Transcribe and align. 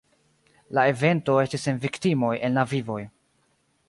La 0.77 0.85
evento 0.93 1.35
estis 1.41 1.65
sen 1.69 1.77
viktimoj 1.83 2.31
en 2.49 2.57
la 2.61 2.65
vivoj. 2.73 2.99